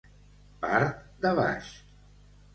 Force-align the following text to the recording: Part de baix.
Part 0.63 1.05
de 1.27 1.35
baix. 1.41 1.71